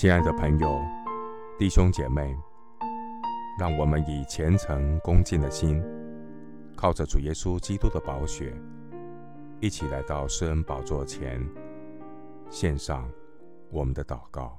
[0.00, 0.80] 亲爱的朋友、
[1.58, 2.34] 弟兄姐妹，
[3.58, 5.78] 让我们以虔诚恭敬的心，
[6.74, 8.56] 靠着主耶稣基督的宝血，
[9.60, 11.46] 一起来到施恩宝座前，
[12.48, 13.12] 献上
[13.70, 14.58] 我们的祷告。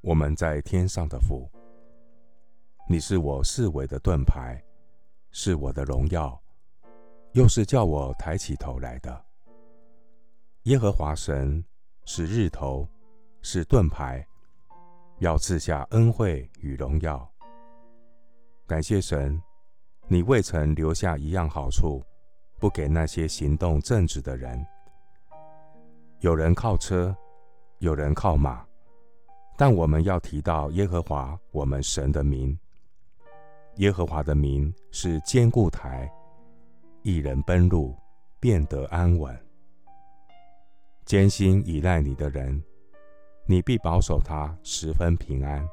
[0.00, 1.50] 我们在天上的父，
[2.88, 4.62] 你是我四围的盾牌，
[5.32, 6.40] 是我的荣耀，
[7.32, 9.24] 又是叫我抬起头来的。
[10.62, 11.64] 耶和华神。
[12.08, 12.88] 是日头，
[13.42, 14.24] 是盾牌，
[15.18, 17.28] 要赐下恩惠与荣耀。
[18.64, 19.42] 感谢神，
[20.06, 22.00] 你未曾留下一样好处，
[22.60, 24.64] 不给那些行动正直的人。
[26.20, 27.14] 有人靠车，
[27.80, 28.64] 有人靠马，
[29.56, 32.56] 但我们要提到耶和华我们神的名。
[33.78, 36.08] 耶和华的名是坚固台，
[37.02, 37.96] 一人奔入，
[38.38, 39.45] 便得安稳。
[41.06, 42.60] 坚心倚赖你的人，
[43.46, 45.64] 你必保守他十分平安。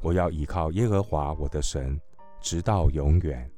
[0.00, 2.00] 我要倚靠耶和华我的神，
[2.40, 3.50] 直到永远。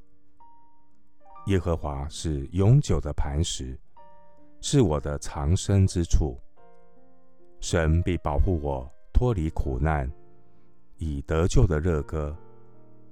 [1.49, 3.79] 耶和华是永久的磐石，
[4.62, 6.41] 是我的藏身之处。
[7.61, 10.11] 神必保护我脱离苦难，
[10.97, 12.34] 以得救的热歌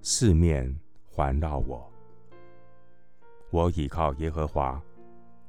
[0.00, 1.92] 四面环绕我。
[3.50, 4.82] 我倚靠耶和华，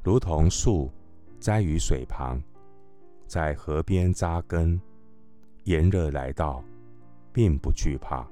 [0.04, 0.92] 如同树。
[1.39, 2.41] 栽于水旁，
[3.28, 4.80] 在河边扎根，
[5.64, 6.64] 炎热来到，
[7.31, 8.27] 并不惧怕，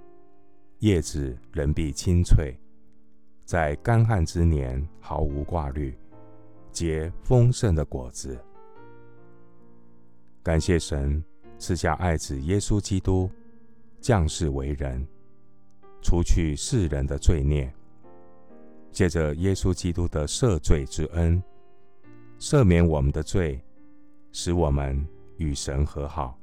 [0.80, 2.58] 叶子仍必青翠，
[3.46, 5.96] 在干旱之年毫无挂虑，
[6.72, 8.38] 结丰盛的果子。
[10.42, 11.24] 感谢神
[11.58, 13.30] 赐下爱子耶稣基督
[14.02, 15.08] 降世为人，
[16.02, 17.74] 除去世人的罪孽，
[18.92, 21.42] 借着耶稣基督的赦罪之恩。
[22.44, 23.58] 赦免我们的罪，
[24.34, 26.38] 使我们与神和好，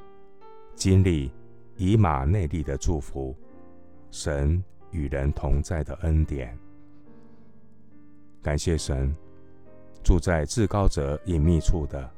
[0.74, 1.30] 经历
[1.76, 3.36] 以马内利的祝福，
[4.10, 6.58] 神与人同在的恩典。
[8.40, 9.14] 感谢神，
[10.02, 12.10] 住在至高者隐秘处的，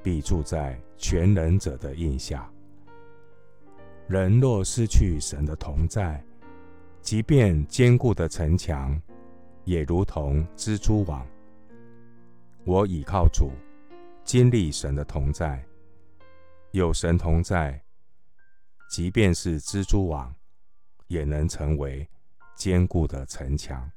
[0.00, 2.48] 必住在全能者的印下。
[4.06, 6.24] 人若失去神的同在，
[7.00, 8.96] 即便坚固的城墙，
[9.64, 11.26] 也如同蜘蛛网。
[12.64, 13.50] 我倚靠主，
[14.24, 15.64] 经历神的同在。
[16.70, 17.82] 有神同在，
[18.88, 20.32] 即便是蜘蛛网，
[21.08, 22.08] 也能成为
[22.54, 23.90] 坚固的城墙。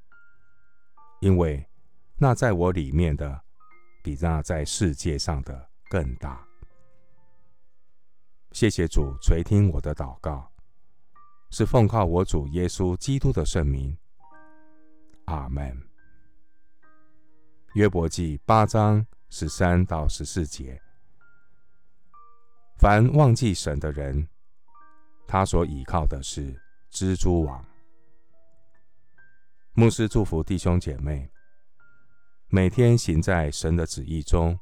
[1.19, 1.63] 因为
[2.17, 3.39] 那在我里面的，
[4.03, 6.43] 比那在世界上的更大。
[8.51, 10.51] 谢谢主垂听我的祷告，
[11.51, 13.95] 是奉靠我主耶稣基督的圣名。
[15.25, 15.94] 阿门。
[17.75, 20.81] 约伯记八章十三到十四节：
[22.77, 24.29] 凡忘记神的人，
[25.27, 26.55] 他所倚靠的是
[26.89, 27.65] 蜘蛛网。
[29.73, 31.29] 牧师祝福弟兄姐妹，
[32.47, 34.57] 每天行在神的旨意中，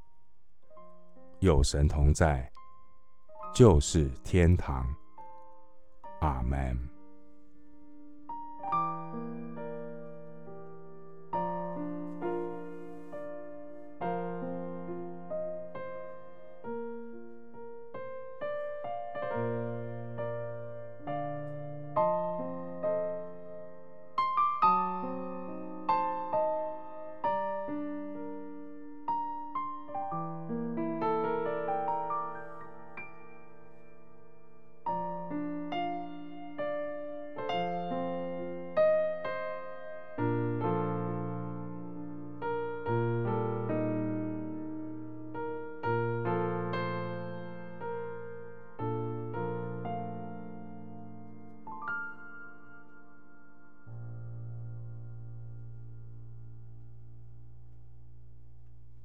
[1.37, 2.51] 有神同在，
[3.53, 4.91] 就是天堂。
[6.21, 6.92] 阿门。